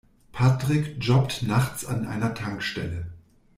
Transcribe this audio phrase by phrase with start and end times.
[0.31, 3.05] Patrick jobbt nachts an einer Tankstelle.